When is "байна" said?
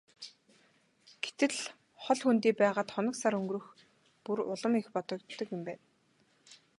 5.67-5.83